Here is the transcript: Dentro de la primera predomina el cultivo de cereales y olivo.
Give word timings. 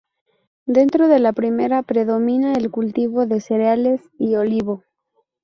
Dentro 0.65 1.07
de 1.09 1.19
la 1.19 1.31
primera 1.31 1.83
predomina 1.83 2.53
el 2.53 2.71
cultivo 2.71 3.27
de 3.27 3.39
cereales 3.39 4.01
y 4.17 4.33
olivo. 4.33 4.83